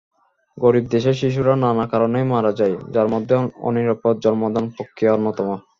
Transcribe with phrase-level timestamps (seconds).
[0.57, 3.35] গরিব দেশের শিশুরা নানা কারণেই মারা যায়, যার মধ্যে
[3.61, 5.47] অনিরাপদ জন্মদান-প্রক্রিয়া অন্যতম।